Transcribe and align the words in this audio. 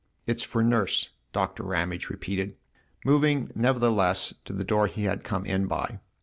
"It's 0.25 0.41
for 0.41 0.63
Nurse," 0.63 1.09
Doctor 1.31 1.61
Ramage 1.61 2.09
repeated, 2.09 2.55
moving 3.05 3.51
nevertheless 3.53 4.33
to 4.45 4.51
the 4.53 4.63
door 4.63 4.87
he 4.87 5.03
had 5.03 5.23
come 5.23 5.45
in 5.45 5.67
by. 5.67 5.99